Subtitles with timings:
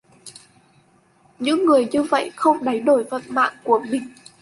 [1.39, 4.03] Những người như vậy không đánh đổi vận mạng của mình